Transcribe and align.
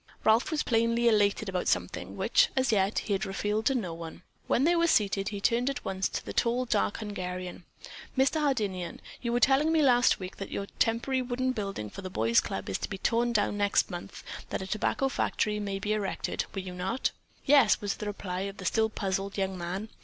Ralph 0.23 0.49
was 0.49 0.63
plainly 0.63 1.07
elated 1.07 1.47
about 1.47 1.67
something, 1.67 2.17
which, 2.17 2.49
as 2.55 2.71
yet, 2.71 2.97
he 2.97 3.13
had 3.13 3.23
revealed 3.23 3.67
to 3.67 3.75
no 3.75 3.93
one. 3.93 4.23
When 4.47 4.63
they 4.63 4.75
were 4.75 4.87
seated, 4.87 5.29
he 5.29 5.39
turned 5.39 5.69
at 5.69 5.85
once 5.85 6.09
to 6.09 6.25
the 6.25 6.33
tall, 6.33 6.65
dark 6.65 6.97
Hungarian. 6.97 7.65
"Mr. 8.17 8.39
Hardinian, 8.41 8.99
you 9.21 9.31
were 9.31 9.39
telling 9.39 9.71
me 9.71 9.83
last 9.83 10.17
week 10.19 10.37
that 10.37 10.49
your 10.49 10.65
temporary 10.79 11.21
wooden 11.21 11.51
building 11.51 11.87
for 11.87 12.01
the 12.01 12.09
Boys' 12.09 12.41
Club 12.41 12.67
is 12.67 12.79
to 12.79 12.89
be 12.89 12.97
torn 12.97 13.31
down 13.31 13.57
next 13.57 13.91
month 13.91 14.23
that 14.49 14.59
a 14.63 14.65
tobacco 14.65 15.07
factory 15.07 15.59
may 15.59 15.77
be 15.77 15.93
erected, 15.93 16.45
were 16.55 16.61
you 16.61 16.73
not?" 16.73 17.11
"Yes," 17.45 17.79
was 17.79 17.97
the 17.97 18.07
reply 18.07 18.39
of 18.39 18.57
the 18.57 18.65
still 18.65 18.89
puzzled 18.89 19.37
young 19.37 19.55
man. 19.55 19.89